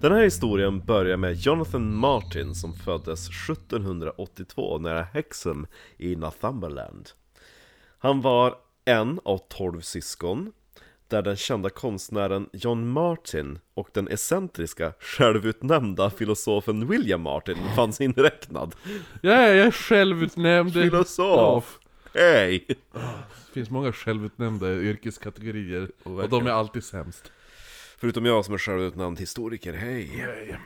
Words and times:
Den 0.00 0.12
här 0.12 0.22
historien 0.22 0.80
börjar 0.80 1.16
med 1.16 1.34
Jonathan 1.34 1.94
Martin 1.94 2.54
som 2.54 2.74
föddes 2.74 3.28
1782 3.28 4.78
nära 4.78 5.02
Hexham 5.02 5.66
i 5.98 6.16
Northumberland. 6.16 7.10
Han 7.98 8.20
var 8.20 8.54
en 8.84 9.20
av 9.24 9.38
tolv 9.38 9.80
syskon, 9.80 10.52
där 11.08 11.22
den 11.22 11.36
kända 11.36 11.70
konstnären 11.70 12.48
John 12.52 12.88
Martin 12.88 13.58
och 13.74 13.88
den 13.92 14.08
excentriska, 14.08 14.92
självutnämnda 15.00 16.10
filosofen 16.10 16.88
William 16.88 17.20
Martin 17.20 17.56
fanns 17.76 18.00
inräknad. 18.00 18.74
Ja, 19.22 19.32
jag 19.32 19.66
är 19.66 19.70
självutnämnd 19.70 20.72
Filosof! 20.72 21.78
Hej! 22.14 22.64
Det 22.68 23.52
finns 23.52 23.70
många 23.70 23.92
självutnämnda 23.92 24.72
yrkeskategorier, 24.72 25.90
och 26.02 26.28
de 26.28 26.46
är 26.46 26.50
alltid 26.50 26.84
sämst. 26.84 27.32
Förutom 28.00 28.24
jag 28.26 28.44
som 28.44 28.54
är 28.54 28.58
självutnämnd 28.58 29.20
historiker, 29.20 29.72
hej! 29.72 30.58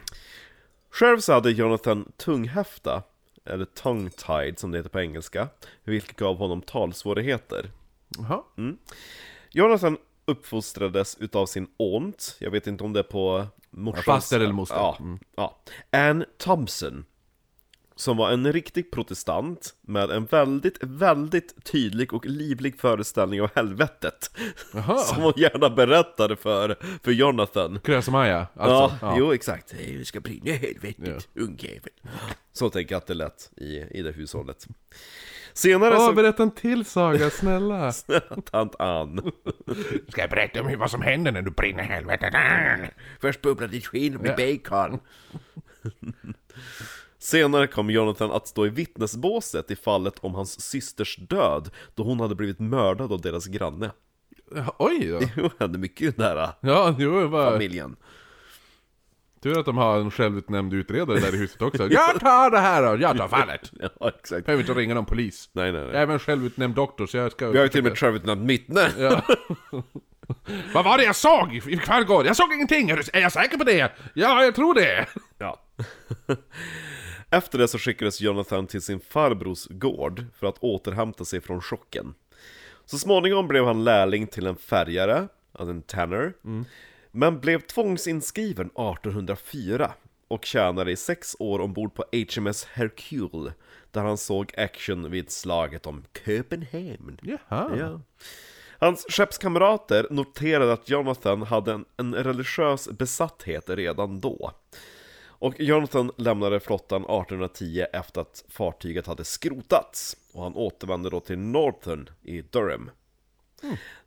Själv 0.91 1.19
så 1.21 1.33
hade 1.33 1.51
Jonathan 1.51 2.13
tunghäfta, 2.17 3.03
eller 3.45 3.65
tongue-tied 3.65 4.59
som 4.59 4.71
det 4.71 4.79
heter 4.79 4.91
på 4.91 5.01
engelska, 5.01 5.49
vilket 5.85 6.17
gav 6.17 6.37
honom 6.37 6.63
talsvårigheter. 6.63 7.71
Jaha. 8.19 8.43
Jonathan 9.51 9.99
uppfostrades 10.25 11.17
utav 11.21 11.47
sin 11.47 11.67
aunt, 11.79 12.37
jag 12.39 12.51
vet 12.51 12.67
inte 12.67 12.85
om 12.85 12.93
det 12.93 12.99
är 13.01 13.05
på 13.05 13.47
morsans... 13.71 14.05
faster 14.05 14.41
eller 14.41 14.53
moster. 14.53 14.77
Ja, 14.77 14.97
Mm. 15.01 15.19
ja. 15.37 15.59
Anne 15.91 16.27
Thompson. 16.39 17.05
Som 17.97 18.17
var 18.17 18.31
en 18.31 18.53
riktig 18.53 18.91
protestant 18.91 19.75
med 19.81 20.11
en 20.11 20.25
väldigt, 20.25 20.79
väldigt 20.81 21.65
tydlig 21.65 22.13
och 22.15 22.27
livlig 22.27 22.81
föreställning 22.81 23.43
av 23.43 23.51
helvetet. 23.55 24.31
Jaha. 24.75 24.99
Som 24.99 25.23
hon 25.23 25.33
gärna 25.37 25.71
berättade 25.71 26.37
för, 26.37 26.77
för 27.03 27.13
Jonathan. 27.13 27.81
Krösa-Maja, 27.81 28.47
Ja, 28.55 28.63
alltså. 28.63 29.07
Ja, 29.07 29.15
jo 29.19 29.33
exakt. 29.33 29.75
Vi 29.75 30.05
ska 30.05 30.21
brinna 30.21 30.51
i 30.51 30.53
helvetet, 30.53 31.29
ungjävel. 31.35 31.93
Så 32.53 32.71
tänker 32.71 32.95
jag 32.95 33.01
att 33.01 33.07
det 33.07 33.15
lät 33.15 33.51
i, 33.57 33.99
i 33.99 34.03
det 34.03 34.13
hushållet. 34.13 34.67
Senare 35.53 35.97
Åh, 35.97 36.07
så... 36.07 36.13
berätta 36.13 36.43
en 36.43 36.51
till 36.51 36.85
saga, 36.85 37.31
snälla! 37.41 37.93
Tant 38.51 38.81
Ann. 38.81 39.33
Ska 40.09 40.21
jag 40.21 40.31
berätta 40.31 40.61
om 40.63 40.79
vad 40.79 40.91
som 40.91 41.03
händer 41.03 41.33
när 41.33 41.43
du 41.43 41.51
brinner 41.51 41.83
i 41.83 41.87
helvetet? 41.87 42.35
Först 43.21 43.43
bubblar 43.43 43.69
ditt 43.69 43.87
skinn 43.87 44.15
med 44.15 44.37
bacon. 44.37 44.99
Senare 47.25 47.67
kom 47.67 47.91
Jonathan 47.91 48.33
att 48.33 48.49
stå 48.49 48.67
i 48.67 48.69
vittnesbåset 48.69 49.71
i 49.71 49.77
fallet 49.77 50.15
om 50.21 50.35
hans 50.35 50.61
systers 50.61 51.17
död, 51.17 51.71
då 51.95 52.03
hon 52.03 52.21
hade 52.21 52.35
blivit 52.35 52.61
mördad 52.61 53.13
av 53.13 53.21
deras 53.21 53.47
granne. 53.47 53.91
Ja, 54.55 54.75
Oj 54.79 55.09
då! 55.09 55.19
Det 55.43 55.51
hände 55.61 55.79
mycket 55.79 56.19
nära 56.19 56.51
Ja, 56.61 56.95
jo, 56.99 57.29
var... 57.29 57.51
familjen. 57.51 57.97
Tur 59.43 59.59
att 59.59 59.67
de 59.67 59.77
har 59.77 59.99
en 60.01 60.11
självutnämnd 60.11 60.75
utredare 60.75 61.21
där 61.21 61.35
i 61.35 61.39
huset 61.39 61.63
också. 61.63 61.89
Jag 61.91 62.21
tar 62.21 62.51
det 62.51 62.59
här 62.59 62.83
då, 62.83 63.03
jag 63.03 63.17
tar 63.19 63.29
fallet! 63.29 63.73
Ja, 64.01 64.11
exakt. 64.21 64.47
Behöver 64.47 64.63
inte 64.63 64.75
ringa 64.75 64.95
någon 64.95 65.07
polis. 65.07 65.51
Nej, 65.53 65.73
nej, 65.73 65.81
Jag 65.81 65.89
är 65.89 65.93
nej. 65.93 66.03
även 66.03 66.19
självutnämnd 66.19 66.75
doktor 66.75 67.07
så 67.07 67.17
jag 67.17 67.33
ska... 67.33 67.49
Vi 67.51 67.59
har 67.59 67.65
ju 67.65 67.69
till 67.69 67.81
och 67.81 67.85
med 67.85 67.99
självutnämnt 67.99 68.51
vittne. 68.51 68.89
Ja. 68.99 69.23
Vad 70.75 70.85
var 70.85 70.99
det 70.99 71.05
jag 71.05 71.17
såg 71.17 71.55
i 71.55 71.61
förrgår? 71.61 72.27
Jag 72.27 72.37
såg 72.37 72.53
ingenting! 72.53 72.91
Är 72.91 73.21
jag 73.21 73.33
säker 73.33 73.59
på 73.59 73.65
det? 73.65 73.93
Ja, 74.15 74.45
jag 74.45 74.55
tror 74.55 74.75
det! 74.75 75.07
Ja. 75.39 75.61
Efter 77.35 77.59
det 77.59 77.69
så 77.69 77.79
skickades 77.79 78.21
Jonathan 78.21 78.67
till 78.67 78.83
sin 78.83 79.01
farbrors 79.01 79.67
gård 79.71 80.25
för 80.35 80.47
att 80.47 80.59
återhämta 80.59 81.25
sig 81.25 81.41
från 81.41 81.61
chocken. 81.61 82.15
Så 82.85 82.99
småningom 82.99 83.49
blev 83.49 83.65
han 83.65 83.85
lärling 83.85 84.27
till 84.27 84.47
en 84.47 84.57
färgare, 84.57 85.29
alltså 85.53 85.71
en 85.71 85.83
tanner, 85.83 86.33
men 87.11 87.41
blev 87.41 87.61
tvångsinskriven 87.61 88.67
1804 88.67 89.93
och 90.29 90.45
tjänade 90.45 90.91
i 90.93 90.97
sex 90.97 91.37
år 91.39 91.59
ombord 91.59 91.95
på 91.95 92.05
HMS 92.13 92.65
Hercule, 92.65 93.53
där 93.91 94.03
han 94.03 94.19
såg 94.19 94.53
action 94.57 95.11
vid 95.11 95.31
slaget 95.31 95.87
om 95.87 96.05
Köpenhamn. 96.25 97.19
Jaha. 97.23 97.77
Ja. 97.79 98.01
Hans 98.79 99.07
skeppskamrater 99.09 100.07
noterade 100.11 100.73
att 100.73 100.91
Jonathan 100.91 101.43
hade 101.43 101.73
en, 101.73 101.85
en 101.97 102.15
religiös 102.15 102.89
besatthet 102.89 103.71
redan 103.71 104.21
då. 104.21 104.53
Och 105.39 105.61
Jonathan 105.61 106.11
lämnade 106.17 106.61
flottan 106.61 107.03
1810 107.03 107.87
efter 107.93 108.21
att 108.21 108.45
fartyget 108.49 109.07
hade 109.07 109.25
skrotats. 109.25 110.17
Och 110.33 110.43
han 110.43 110.55
återvände 110.55 111.11
då 111.11 111.21
till 111.21 111.39
Northern 111.39 112.09
i 112.23 112.43
Durham. 112.43 112.91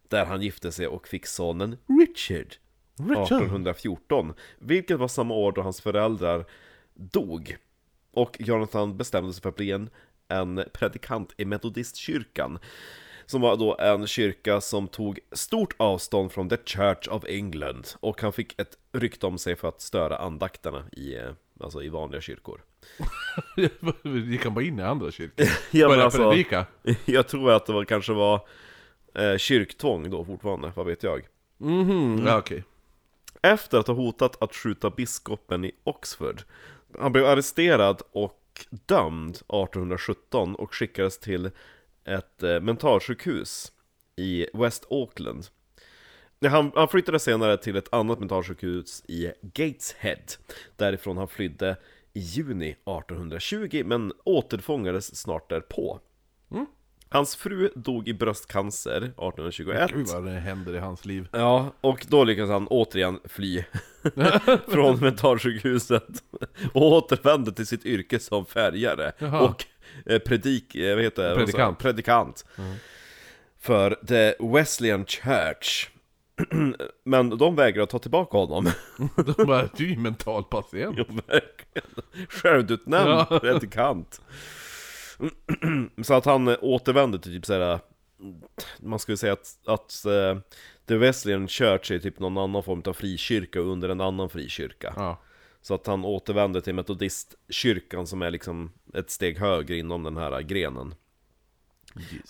Där 0.07 0.25
han 0.25 0.41
gifte 0.41 0.71
sig 0.71 0.87
och 0.87 1.07
fick 1.07 1.25
sonen 1.25 1.77
Richard. 1.87 2.55
1814, 2.99 4.33
vilket 4.59 4.99
var 4.99 5.07
samma 5.07 5.33
år 5.33 5.51
då 5.51 5.61
hans 5.61 5.81
föräldrar 5.81 6.45
dog. 6.93 7.57
Och 8.11 8.37
Jonathan 8.39 8.97
bestämde 8.97 9.33
sig 9.33 9.41
för 9.41 9.49
att 9.49 9.55
bli 9.55 9.71
en, 9.71 9.89
en 10.27 10.63
predikant 10.73 11.33
i 11.37 11.45
metodistkyrkan. 11.45 12.59
Som 13.27 13.41
var 13.41 13.57
då 13.57 13.77
en 13.79 14.07
kyrka 14.07 14.61
som 14.61 14.87
tog 14.87 15.19
stort 15.31 15.73
avstånd 15.77 16.31
från 16.31 16.49
The 16.49 16.57
Church 16.65 17.07
of 17.07 17.23
England. 17.25 17.87
Och 17.99 18.21
han 18.21 18.33
fick 18.33 18.59
ett 18.61 18.77
rykte 18.91 19.25
om 19.25 19.37
sig 19.37 19.55
för 19.55 19.67
att 19.67 19.81
störa 19.81 20.17
andakterna 20.17 20.83
i, 20.91 21.15
eh, 21.15 21.31
alltså 21.59 21.83
i 21.83 21.89
vanliga 21.89 22.21
kyrkor. 22.21 22.61
Gick 24.31 24.43
han 24.43 24.53
bara 24.53 24.65
in 24.65 24.79
i 24.79 24.83
andra 24.83 25.11
kyrkor? 25.11 25.45
Ja, 25.71 25.87
men 25.87 25.87
Började 25.87 26.03
alltså- 26.03 26.29
predika? 26.31 26.65
Jag 27.05 27.27
tror 27.27 27.51
att 27.51 27.65
det 27.65 27.73
var, 27.73 27.85
kanske 27.85 28.13
var 28.13 28.47
eh, 29.15 29.37
kyrktvång 29.37 30.09
då 30.09 30.25
fortfarande, 30.25 30.71
vad 30.75 30.85
vet 30.85 31.03
jag. 31.03 31.27
Mhm, 31.57 32.23
ja 32.27 32.37
okej. 32.37 32.63
Efter 33.41 33.77
att 33.77 33.87
ha 33.87 33.93
hotat 33.93 34.41
att 34.41 34.55
skjuta 34.55 34.89
biskopen 34.89 35.65
i 35.65 35.71
Oxford. 35.83 36.41
Han 36.99 37.11
blev 37.11 37.25
arresterad 37.25 38.01
och 38.11 38.65
dömd 38.69 39.35
1817 39.35 40.55
och 40.55 40.75
skickades 40.75 41.19
till 41.19 41.51
ett 42.07 42.43
eh, 42.43 42.59
mentalsjukhus 42.59 43.71
i 44.15 44.47
West 44.53 44.85
Auckland. 44.89 45.47
Han, 46.45 46.71
han 46.75 46.87
flyttade 46.87 47.19
senare 47.19 47.57
till 47.57 47.75
ett 47.75 47.93
annat 47.93 48.19
mentalsjukhus 48.19 49.03
i 49.07 49.31
Gateshead, 49.41 50.25
därifrån 50.75 51.17
han 51.17 51.27
flydde 51.27 51.77
i 52.13 52.19
juni 52.19 52.69
1820, 52.69 53.83
men 53.85 54.13
återfångades 54.25 55.15
snart 55.15 55.49
därpå. 55.49 55.99
Hans 57.09 57.35
fru 57.35 57.69
dog 57.75 58.07
i 58.07 58.13
bröstcancer 58.13 58.97
1821. 58.97 59.91
Gud 59.93 60.07
vad 60.07 60.25
det 60.25 60.31
händer 60.31 60.75
i 60.75 60.79
hans 60.79 61.05
liv. 61.05 61.27
Ja, 61.31 61.73
och 61.81 62.05
då 62.09 62.23
lyckades 62.23 62.51
han 62.51 62.67
återigen 62.67 63.19
fly 63.25 63.63
från 64.67 64.99
mentalsjukhuset 64.99 66.23
och 66.73 66.81
återvände 66.81 67.51
till 67.51 67.67
sitt 67.67 67.85
yrke 67.85 68.19
som 68.19 68.45
färgare 68.45 69.11
Jaha. 69.17 69.41
och 69.41 69.65
predik, 70.25 70.75
eh, 70.75 70.95
vad 70.95 71.03
heter 71.03 71.29
det? 71.29 71.35
Predikant. 71.35 71.79
predikant 71.79 72.45
för 73.59 73.97
The 74.07 74.33
Wesleyan 74.39 75.05
Church. 75.05 75.89
Men 77.03 77.29
de 77.29 77.55
vägrar 77.55 77.85
ta 77.85 77.99
tillbaka 77.99 78.37
honom. 78.37 78.71
De 79.37 79.45
bara, 79.47 79.69
du 79.77 79.85
är 79.85 79.89
ju 79.89 79.97
mental 79.97 80.43
patient. 80.43 80.95
Jo, 80.97 81.05
verkligen. 81.27 81.89
Självutnämnd 82.29 83.09
Ja. 83.29 83.39
predikant. 83.41 84.21
Så 86.03 86.13
att 86.13 86.25
han 86.25 86.47
eh, 86.47 86.57
återvände 86.61 87.19
till 87.19 87.31
typ 87.31 87.45
såhär, 87.45 87.79
man 88.79 88.99
skulle 88.99 89.17
säga 89.17 89.33
att, 89.33 89.57
att 89.65 90.05
eh, 90.05 90.37
The 90.87 90.95
Wesleyan 90.97 91.47
Church 91.47 91.91
är 91.91 91.99
typ 91.99 92.19
någon 92.19 92.37
annan 92.37 92.63
form 92.63 92.83
av 92.85 92.93
frikyrka 92.93 93.59
under 93.59 93.89
en 93.89 94.01
annan 94.01 94.29
frikyrka. 94.29 94.93
Ja. 94.95 95.21
Så 95.61 95.73
att 95.73 95.87
han 95.87 96.05
återvände 96.05 96.61
till 96.61 96.75
metodistkyrkan 96.75 98.07
som 98.07 98.21
är 98.21 98.31
liksom 98.31 98.71
ett 98.97 99.11
steg 99.11 99.37
högre 99.37 99.77
inom 99.77 100.03
den 100.03 100.17
här 100.17 100.41
grenen. 100.41 100.95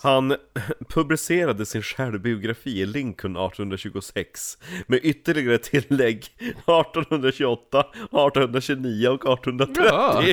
Han 0.00 0.36
publicerade 0.88 1.66
sin 1.66 1.82
självbiografi 1.82 2.80
i 2.80 2.86
Lincoln 2.86 3.36
1826 3.36 4.58
med 4.86 5.00
ytterligare 5.02 5.58
tillägg 5.58 6.18
1828, 6.38 7.80
1829 7.80 9.08
och 9.08 9.32
1830. 9.38 9.82
Ja. 9.84 10.22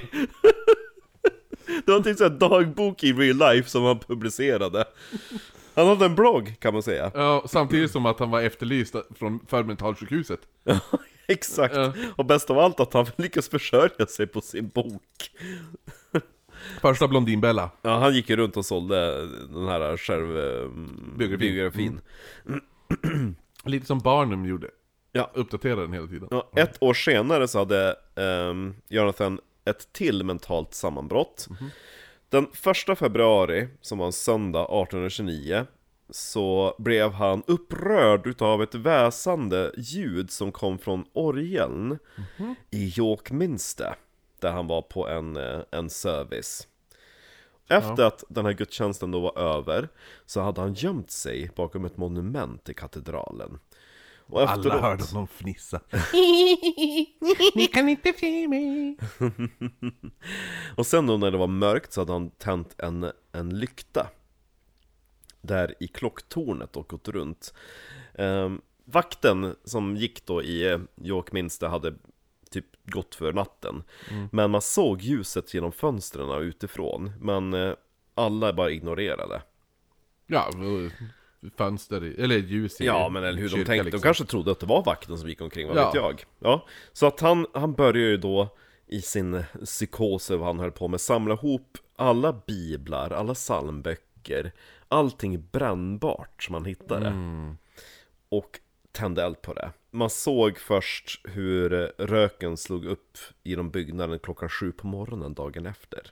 Det 1.86 1.92
var 1.92 2.00
typ 2.00 2.22
en 2.22 2.40
dagbok 2.40 3.04
i 3.04 3.14
real 3.14 3.38
life 3.38 3.70
som 3.70 3.84
han 3.84 4.00
publicerade. 4.00 4.86
Han 5.74 5.88
hade 5.88 6.06
en 6.06 6.16
blogg 6.16 6.56
kan 6.60 6.74
man 6.74 6.84
säga. 6.84 7.12
ja, 7.14 7.44
samtidigt 7.48 7.92
som 7.92 8.06
att 8.06 8.20
han 8.20 8.31
var 8.31 8.42
efterlyst 8.42 8.96
från 9.16 9.40
för 9.48 9.64
mentalsjukhuset. 9.64 10.40
Exakt. 11.33 11.75
Ja. 11.75 11.94
Och 12.16 12.25
bäst 12.25 12.50
av 12.50 12.60
allt 12.60 12.80
att 12.80 12.94
han 12.94 13.06
lyckas 13.16 13.50
försörja 13.50 14.06
sig 14.07 14.27
på 14.27 14.42
sin 14.42 14.68
bok. 14.69 15.31
Första 16.81 17.07
Blondinbella. 17.07 17.69
Ja, 17.81 18.00
han 18.00 18.13
gick 18.13 18.30
ju 18.30 18.36
runt 18.36 18.57
och 18.57 18.66
sålde 18.66 19.27
den 19.48 19.68
här 19.68 19.98
själv... 19.98 20.38
eh, 20.38 20.69
Biografin. 21.18 21.39
biografin. 21.39 22.01
Lite 23.66 23.86
som 23.86 24.00
Barnum 24.00 24.45
gjorde. 24.45 24.69
Ja. 25.12 25.31
Uppdaterade 25.33 25.81
den 25.81 25.94
hela 25.94 26.07
tiden. 26.07 26.27
Ja, 26.31 26.50
ett 26.56 26.83
år 26.83 26.94
senare 26.94 27.48
så 27.48 27.60
hade 27.60 27.95
ehm, 28.16 28.75
Jonathan 28.89 29.39
ett 29.66 29.94
till 29.94 30.24
mentalt 30.24 30.74
sammanbrott. 30.74 31.48
Den 32.30 32.48
första 32.54 32.95
februari, 32.95 33.68
som 33.81 33.98
var 33.98 34.06
en 34.06 34.13
söndag 34.13 34.62
1829, 34.63 35.66
så 36.10 36.75
blev 36.78 37.12
han 37.12 37.44
upprörd 37.48 38.28
utav 38.28 38.63
ett 38.63 38.75
väsande 38.75 39.72
ljud 39.78 40.31
som 40.31 40.52
kom 40.52 40.78
från 40.80 41.06
orgeln 41.13 42.00
i 42.72 42.94
Yorkminster, 42.98 43.96
där 44.40 44.52
han 44.52 44.68
var 44.68 44.81
på 44.81 45.07
en, 45.07 45.38
eh, 45.38 45.60
en 45.72 45.90
service. 45.90 46.68
Efter 47.68 48.04
att 48.04 48.24
den 48.30 48.46
här 48.46 48.54
gudstjänsten 48.54 49.12
då 49.12 49.19
var 49.19 49.38
över, 49.40 49.90
så 50.25 50.42
hade 50.42 50.62
han 50.62 50.74
gömt 50.74 51.12
sig 51.12 51.52
bakom 51.56 51.86
ett 51.86 51.98
monument 51.98 52.69
i 52.69 52.74
katedralen. 52.74 53.60
Och 54.28 54.42
Alla 54.42 54.52
efteråt- 54.56 54.81
hörde 54.81 55.04
honom 55.04 55.28
fnissa. 55.28 55.80
Ni 57.56 57.68
kan 57.74 57.90
inte 57.90 58.13
se 58.13 58.48
mig. 58.48 58.98
Och 60.78 60.86
sen 60.86 61.07
då 61.07 61.18
när 61.18 61.31
det 61.31 61.38
var 61.38 61.48
mörkt 61.48 61.94
så 61.94 62.02
hade 62.02 62.13
han 62.13 62.30
tänt 62.30 62.75
en, 62.78 63.12
en 63.31 63.60
lykta 63.60 64.07
Där 65.45 65.75
i 65.80 65.88
klocktornet 65.88 66.77
och 66.77 66.88
gått 66.88 67.07
runt 67.07 67.53
Ehm, 68.13 68.62
Vakten 68.86 69.56
som 69.63 69.95
gick 69.95 70.25
då 70.25 70.44
i 70.44 70.71
eh, 70.71 70.80
Yorkminster 71.03 71.68
hade 71.68 71.94
typ 72.51 72.65
gått 72.86 73.15
för 73.15 73.33
natten 73.33 73.83
Men 74.31 74.51
man 74.51 74.62
såg 74.62 75.01
ljuset 75.01 75.53
genom 75.53 75.71
fönstren 75.71 76.42
utifrån 76.42 77.12
Men 77.21 77.53
eh, 77.53 77.74
alla 78.15 78.53
bara 78.53 78.71
ignorerade 78.71 79.42
Ja, 80.27 80.50
fönster, 81.57 82.03
i- 82.03 82.21
eller 82.24 82.36
ljus 82.38 82.81
i 82.81 82.86
Ja 82.86 83.09
men 83.09 83.24
eller 83.24 83.39
hur, 83.42 83.50
de 83.50 83.56
tänkte, 83.56 83.74
liksom. 83.83 84.00
de 84.00 84.03
kanske 84.03 84.25
trodde 84.25 84.51
att 84.51 84.59
det 84.59 84.65
var 84.65 84.83
vakten 84.83 85.18
som 85.18 85.30
gick 85.30 85.42
omkring, 85.42 85.68
vad 85.68 85.77
Ja. 85.77 85.86
vet 85.86 85.95
jag? 85.95 86.24
Ja, 86.39 86.65
så 86.94 87.06
att 87.06 87.19
han, 87.19 87.47
han 87.53 87.74
började 87.74 88.00
ju 88.00 88.18
då 88.18 88.56
i 88.88 89.01
sin 89.01 89.44
psykos, 89.65 90.30
vad 90.30 90.42
han 90.45 90.59
höll 90.59 90.71
på 90.71 90.88
med, 90.88 91.01
samla 91.01 91.33
ihop 91.33 91.77
alla 91.95 92.42
biblar, 92.47 93.09
alla 93.12 93.33
psalmböcker, 93.33 94.51
allting 94.88 95.48
brännbart 95.52 96.44
som 96.44 96.54
han 96.54 96.66
hittade. 96.66 97.08
Och 98.30 98.60
tände 98.92 99.24
eld 99.24 99.42
på 99.42 99.54
det. 99.54 99.72
Man 99.92 100.10
såg 100.10 100.58
först 100.58 101.22
hur 101.24 101.70
röken 101.98 102.58
slog 102.58 102.86
upp 102.86 103.18
genom 103.44 103.70
byggnaden 103.70 104.20
klockan 104.20 104.50
sju 104.50 104.72
på 104.72 104.88
morgonen 104.88 105.34
dagen 105.34 105.66
efter. 105.66 106.12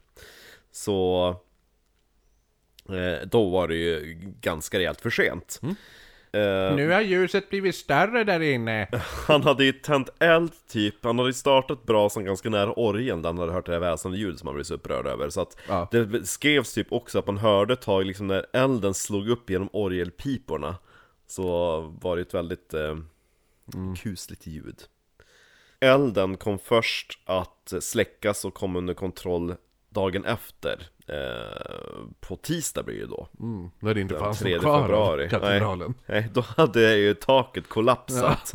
Så 0.71 1.29
eh, 2.89 3.27
då 3.27 3.49
var 3.49 3.67
det 3.67 3.75
ju 3.75 4.17
ganska 4.41 4.79
rejält 4.79 5.01
för 5.01 5.09
sent. 5.09 5.59
Eh, 6.33 6.75
Nu 6.75 6.89
har 6.91 7.01
ljuset 7.01 7.49
blivit 7.49 7.75
större 7.75 8.23
där 8.23 8.39
inne. 8.39 8.87
han 9.27 9.41
hade 9.43 9.63
ju 9.65 9.71
tänt 9.71 10.09
eld 10.19 10.51
typ, 10.67 10.95
han 11.05 11.17
hade 11.17 11.29
ju 11.29 11.33
startat 11.33 11.85
brasan 11.85 12.25
ganska 12.25 12.49
nära 12.49 12.73
orgeln 12.73 13.21
där 13.21 13.29
han 13.29 13.37
hade 13.37 13.51
hört 13.51 13.65
det 13.65 13.71
här 13.71 13.79
väsande 13.79 14.17
ljudet 14.17 14.39
som 14.39 14.47
han 14.47 14.55
blev 14.55 14.63
så 14.63 14.73
upprörd 14.73 15.07
över. 15.07 15.29
Så 15.29 15.41
att 15.41 15.57
Ja. 15.67 15.87
det 15.91 16.27
skrevs 16.27 16.73
typ 16.73 16.91
också 16.91 17.19
att 17.19 17.27
man 17.27 17.37
hörde 17.37 17.73
ett 17.73 17.81
tag 17.81 18.05
liksom 18.05 18.27
när 18.27 18.45
elden 18.53 18.93
slog 18.93 19.29
upp 19.29 19.49
genom 19.49 19.69
orgelpiporna. 19.73 20.75
Så 21.27 21.79
var 22.01 22.15
det 22.15 22.21
ett 22.21 22.33
väldigt 22.33 22.73
eh, 22.73 22.97
kusligt 24.03 24.47
ljud. 24.47 24.81
Elden 25.79 26.37
kom 26.37 26.59
först 26.59 27.19
att 27.25 27.73
släckas 27.79 28.45
och 28.45 28.53
kom 28.53 28.75
under 28.75 28.93
kontroll 28.93 29.55
dagen 29.89 30.25
efter 30.25 30.87
eh, 31.07 32.05
På 32.19 32.35
tisdag 32.35 32.83
blir 32.83 32.99
det 32.99 33.07
då 33.07 33.27
Mm, 33.39 33.69
när 33.79 33.93
det 33.93 34.01
inte 34.01 34.19
fanns 34.19 34.39
3 34.39 34.51
någon 34.51 34.61
kvar 34.61 34.81
februari. 34.81 35.25
av 35.25 35.29
katedralen. 35.29 35.93
Nej, 36.05 36.21
nej, 36.21 36.29
då 36.33 36.41
hade 36.41 36.95
ju 36.97 37.13
taket 37.13 37.69
kollapsat. 37.69 38.51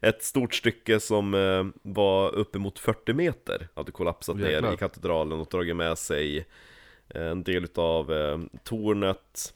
Ett 0.00 0.22
stort 0.22 0.54
stycke 0.54 1.00
som 1.00 1.34
eh, 1.34 1.64
var 1.82 2.34
uppemot 2.34 2.78
40 2.78 3.12
meter 3.12 3.68
hade 3.74 3.92
kollapsat 3.92 4.38
Jäklar. 4.38 4.60
ner 4.62 4.72
i 4.74 4.76
katedralen 4.76 5.40
och 5.40 5.46
dragit 5.50 5.76
med 5.76 5.98
sig 5.98 6.46
eh, 7.08 7.26
en 7.26 7.42
del 7.42 7.64
utav 7.64 8.12
eh, 8.12 8.38
tornet. 8.64 9.54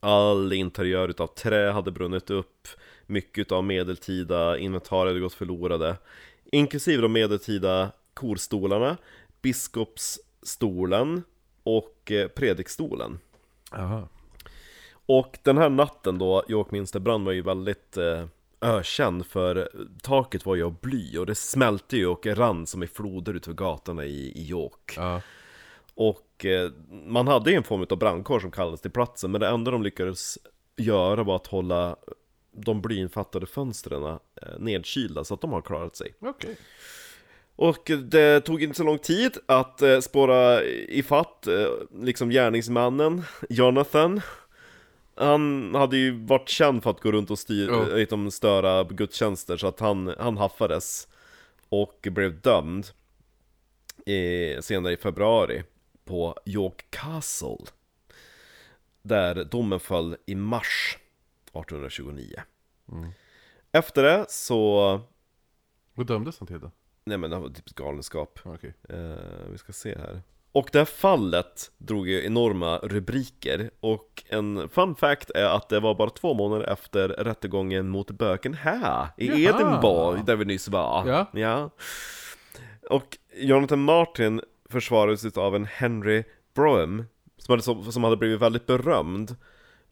All 0.00 0.52
interiör 0.52 1.08
utav 1.08 1.26
trä 1.26 1.70
hade 1.70 1.90
brunnit 1.90 2.30
upp. 2.30 2.68
Mycket 3.06 3.52
av 3.52 3.64
medeltida 3.64 4.58
inventarier 4.58 5.06
hade 5.06 5.20
gått 5.20 5.34
förlorade. 5.34 5.96
Inklusive 6.52 7.02
de 7.02 7.12
medeltida 7.12 7.90
korstolarna, 8.14 8.96
biskopsstolen 10.40 11.22
och 11.62 12.12
eh, 12.12 12.28
predikstolen. 12.28 13.18
Jaha. 13.70 14.08
Och 15.06 15.38
den 15.42 15.58
här 15.58 15.70
natten 15.70 16.18
då 16.18 16.44
Yorkminsterbrand 16.48 17.24
var 17.24 17.32
ju 17.32 17.42
väldigt 17.42 17.96
eh, 17.96 18.26
ökänd 18.60 19.26
för 19.26 19.70
taket 20.02 20.46
var 20.46 20.56
ju 20.56 20.64
av 20.64 20.80
bly 20.80 21.18
och 21.18 21.26
det 21.26 21.34
smälte 21.34 21.96
ju 21.96 22.06
och 22.06 22.26
rann 22.26 22.66
som 22.66 22.82
i 22.82 22.86
floder 22.86 23.34
utför 23.34 23.52
gatorna 23.52 24.04
i, 24.04 24.32
i 24.36 24.48
York. 24.48 24.94
Ja. 24.96 25.20
Och 25.94 26.44
eh, 26.44 26.70
man 27.06 27.28
hade 27.28 27.50
ju 27.50 27.56
en 27.56 27.62
form 27.62 27.86
av 27.90 27.98
brandkår 27.98 28.40
som 28.40 28.50
kallades 28.50 28.80
till 28.80 28.90
platsen 28.90 29.30
men 29.30 29.40
det 29.40 29.48
enda 29.48 29.70
de 29.70 29.82
lyckades 29.82 30.38
göra 30.76 31.22
var 31.22 31.36
att 31.36 31.46
hålla 31.46 31.96
de 32.52 32.80
blyinfattade 32.80 33.46
fönstren 33.46 34.02
eh, 34.04 34.18
nedkylda 34.58 35.24
så 35.24 35.34
att 35.34 35.40
de 35.40 35.52
har 35.52 35.62
klarat 35.62 35.96
sig. 35.96 36.14
Okej. 36.20 36.56
Och 37.60 37.90
det 38.04 38.40
tog 38.40 38.62
inte 38.62 38.76
så 38.76 38.84
lång 38.84 38.98
tid 38.98 39.38
att 39.46 39.82
eh, 39.82 40.00
spåra 40.00 40.64
ifatt 40.64 41.46
eh, 41.46 41.68
liksom 42.02 42.30
gärningsmannen, 42.30 43.22
Jonathan. 43.48 44.20
Han 45.14 45.74
hade 45.74 45.96
ju 45.96 46.10
varit 46.10 46.48
känd 46.48 46.82
för 46.82 46.90
att 46.90 47.00
gå 47.00 47.12
runt 47.12 47.30
och 47.30 47.38
styr, 47.38 47.72
eh, 47.72 47.96
liksom 47.96 48.30
störa 48.30 48.84
gudstjänster 48.84 49.56
så 49.56 49.66
att 49.66 49.80
han, 49.80 50.14
han 50.18 50.36
haffades. 50.36 51.08
Och 51.68 52.08
blev 52.10 52.40
dömd 52.40 52.86
i, 54.06 54.56
senare 54.60 54.92
i 54.92 54.96
februari 54.96 55.62
på 56.04 56.36
York 56.46 56.86
Castle. 56.90 57.66
Där 59.02 59.44
domen 59.44 59.80
föll 59.80 60.16
i 60.26 60.34
mars 60.34 60.98
1829. 61.46 62.40
Efter 63.72 64.02
det 64.02 64.26
så 64.28 65.00
Vad 65.94 66.06
dömdes 66.06 66.38
han 66.38 66.46
till 66.46 66.60
då? 66.60 66.70
Nej 67.04 67.18
men 67.18 67.30
det 67.30 67.38
var 67.38 67.48
typ 67.48 67.74
galenskap. 67.74 68.38
Okej. 68.44 68.74
Eh, 68.88 68.96
vi 69.50 69.58
ska 69.58 69.72
se 69.72 69.98
här. 69.98 70.22
Och 70.52 70.68
det 70.72 70.78
här 70.78 70.84
fallet 70.84 71.70
drog 71.78 72.08
ju 72.08 72.24
enorma 72.26 72.78
rubriker 72.78 73.70
och 73.80 74.24
en 74.28 74.68
fun 74.68 74.94
fact 74.94 75.30
är 75.30 75.44
att 75.44 75.68
det 75.68 75.80
var 75.80 75.94
bara 75.94 76.10
två 76.10 76.34
månader 76.34 76.72
efter 76.72 77.08
rättegången 77.08 77.88
mot 77.88 78.10
böken 78.10 78.54
här 78.54 79.08
i 79.16 79.26
Jaha. 79.26 79.38
Edinburgh 79.38 80.24
där 80.24 80.36
vi 80.36 80.44
nyss 80.44 80.68
var. 80.68 81.08
Ja. 81.08 81.26
ja. 81.32 81.70
Och 82.90 83.18
Jonathan 83.34 83.82
Martin 83.84 84.40
försvarades 84.68 85.36
av 85.36 85.56
en 85.56 85.64
Henry 85.64 86.24
Brougham 86.54 87.04
som 87.36 87.52
hade, 87.52 87.92
som 87.92 88.04
hade 88.04 88.16
blivit 88.16 88.40
väldigt 88.40 88.66
berömd 88.66 89.36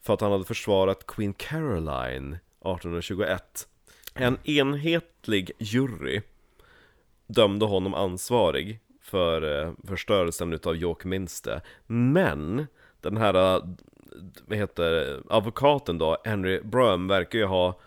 för 0.01 0.13
att 0.13 0.21
han 0.21 0.31
hade 0.31 0.45
försvarat 0.45 1.07
Queen 1.07 1.33
Caroline 1.33 2.33
1821. 2.33 3.67
En 4.13 4.37
enhetlig 4.43 5.51
jury 5.59 6.21
dömde 7.29 7.65
honom 7.65 7.93
ansvarig 7.93 8.79
för 9.01 9.61
eh, 9.61 9.73
förstörelsen 9.87 10.53
utav 10.53 10.75
York 10.75 11.05
Men 11.87 12.67
den 13.01 13.17
här, 13.17 13.33
eh, 13.33 13.63
vad 14.47 14.57
heter 14.57 15.21
advokaten 15.29 15.97
då, 15.97 16.17
Henry 16.23 16.61
Brum, 16.61 17.07
verkar 17.07 17.39
ju 17.39 17.45
ha 17.45 17.79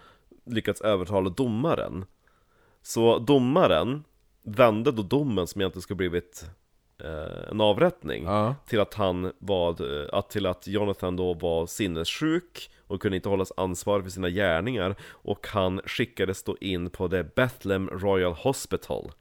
lyckats 0.45 0.81
övertala 0.81 1.31
domaren. 1.31 2.05
Så 2.83 3.19
domaren 3.19 4.05
vände 4.43 4.93
då 4.93 5.03
domen 5.03 5.47
som 5.47 5.61
egentligen 5.61 5.83
skulle 5.83 5.97
blivit 5.97 6.51
eh, 7.05 7.51
en 7.51 7.61
avrättning 7.61 8.25
Ja. 8.25 8.55
till 8.67 8.81
att 8.81 8.95
han 8.95 9.33
var, 9.39 10.01
eh, 10.03 10.09
att 10.13 10.31
till 10.31 10.47
att 10.47 10.67
Jonathan 10.67 11.17
då 11.17 11.35
var 11.35 11.67
sinnessjuk 11.67 12.71
och 12.87 13.03
kunde 13.03 13.17
inte 13.17 13.29
hållas 13.29 13.53
ansvarig 13.57 14.05
för 14.05 14.11
sina 14.11 14.31
gärningar 14.31 14.95
och 15.11 15.47
han 15.47 15.81
skickades 15.85 16.43
då 16.45 16.57
in 16.61 16.91
på 16.91 17.09
The 17.09 17.23
Bethlehem 17.23 17.89
Royal 17.91 18.33
Hospital 18.33 19.13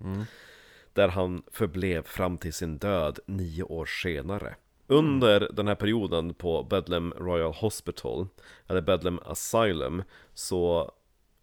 där 0.93 1.07
han 1.07 1.43
förblev 1.51 2.03
fram 2.03 2.37
till 2.37 2.53
sin 2.53 2.77
död 2.77 3.19
nio 3.25 3.63
år 3.63 3.85
senare. 3.85 4.55
Under 4.87 5.49
den 5.53 5.67
här 5.67 5.75
perioden 5.75 6.33
på 6.33 6.63
Bedlam 6.63 7.13
Royal 7.17 7.53
Hospital, 7.53 8.27
eller 8.67 8.81
Bedlam 8.81 9.19
Asylum, 9.25 10.03
så 10.33 10.91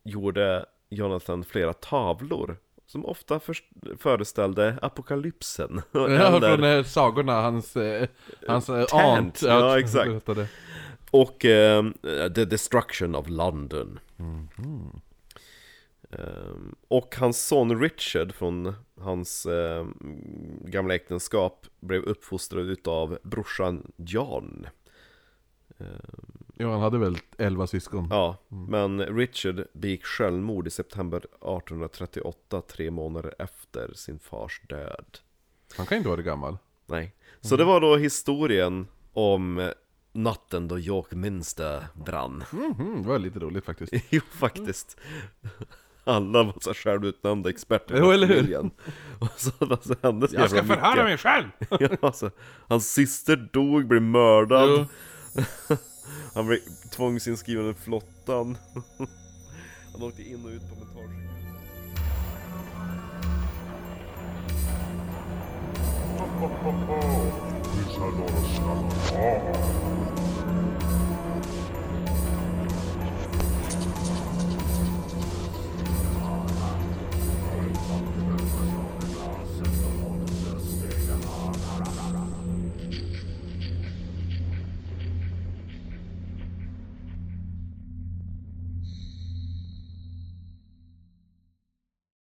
gjorde 0.03 0.67
Jonathan 0.89 1.45
flera 1.45 1.73
tavlor 1.73 2.57
som 2.93 3.07
ofta 3.07 3.41
för- 3.41 3.97
föreställde 3.99 4.79
apokalypsen. 4.83 5.83
Ja, 5.93 6.41
från 6.41 6.65
eh, 6.65 6.83
sagorna, 6.85 7.33
hans, 7.43 7.77
eh, 7.77 8.09
hans 8.49 8.69
eh, 8.69 8.85
Tant, 8.85 8.93
aunt. 9.19 9.43
ja, 9.43 9.79
exakt. 9.79 10.09
berättade. 10.09 10.49
Och 11.11 11.45
eh, 11.45 11.85
The 12.35 12.45
Destruction 12.45 13.15
of 13.15 13.29
London. 13.29 13.99
Ehm, 16.11 16.75
och 16.89 17.17
hans 17.17 17.47
son 17.47 17.81
Richard 17.81 18.35
från 18.35 18.75
hans 19.01 19.47
eh, 19.47 19.87
gamla 20.65 20.95
äktenskap 20.95 21.67
blev 21.81 22.03
uppfostrad 22.03 22.67
utav 22.71 23.19
brorsan 23.23 23.93
John. 23.97 24.67
Ja, 26.61 26.71
han 26.73 26.81
hade 26.81 26.99
väl 26.99 27.19
11 27.39 27.67
syskon. 27.67 28.09
Ja, 28.11 28.37
men 28.49 29.01
Richard 29.17 29.65
begick 29.73 30.05
självmord 30.05 30.67
i 30.67 30.71
september 30.71 31.19
1838, 31.19 32.63
tre 32.69 32.91
månader 32.91 33.35
efter 33.39 33.93
sin 33.95 34.19
fars 34.19 34.61
död. 34.69 35.19
Han 35.77 35.87
kan 35.87 35.97
inte 35.99 36.09
vara 36.09 36.23
gammal. 36.23 36.59
Nej. 36.87 37.15
Så 37.41 37.57
det 37.57 37.65
var 37.65 37.81
då 37.81 37.97
historien 37.97 38.87
om 39.13 39.73
natten 40.13 40.69
då 40.69 40.79
York 40.79 41.11
Minster 41.13 41.85
brann. 41.95 42.45
Mhm, 42.51 43.03
det 43.03 43.09
var 43.09 43.19
lite 43.19 43.39
roligt 43.39 43.65
faktiskt. 43.65 43.93
jo, 44.11 44.21
faktiskt. 44.31 44.97
Alla 46.05 46.43
var 46.43 46.55
så 46.61 46.71
här 46.71 46.75
självutnämnda 46.75 47.51
experter 47.51 47.97
Jo, 47.99 48.11
eller 48.11 48.27
hur? 48.27 48.35
familjen. 48.37 48.71
Och 49.19 49.31
så 49.37 49.51
alltså, 49.61 49.95
hände 50.03 50.29
så 50.29 50.35
Jag 50.35 50.49
ska 50.51 50.57
jävla 50.59 50.75
förhöra 50.75 50.91
mycket. 51.05 51.05
mig 51.05 51.19
själv! 51.19 51.49
Ja, 52.01 52.09
alltså, 52.09 52.31
hans 52.69 52.93
syster 52.93 53.49
dog, 53.53 53.87
blev 53.87 54.03
mördad. 54.03 54.69
Jo. 54.71 54.87
Han 56.35 56.47
blev 56.47 56.59
tvångsinskriven 56.91 57.71
i 57.71 57.75
flottan. 57.75 58.57
Han 59.93 60.03
åkte 60.03 60.23
in 60.23 60.45
och 60.45 60.51
ut 60.51 60.63
på 60.69 60.75
mentalsjukhus. 60.75 61.29
Vissa 67.79 68.01
några 68.01 68.43
skallar. 68.55 69.98